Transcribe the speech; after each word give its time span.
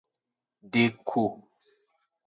Deku. 0.71 1.23